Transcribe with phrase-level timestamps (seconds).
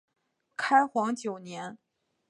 [0.57, 1.77] 开皇九年。